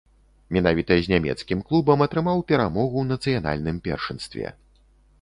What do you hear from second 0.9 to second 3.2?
з нямецкім клубам атрымаў перамогу ў